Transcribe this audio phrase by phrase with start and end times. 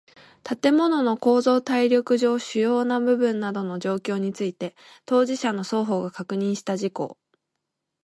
[0.43, 7.19] 建物の構造耐力上主要な部分等の状況について当事者の双方が確認した事項